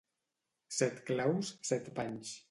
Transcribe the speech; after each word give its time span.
Set 0.77 0.97
claus, 1.09 1.51
set 1.73 1.93
panys. 2.01 2.33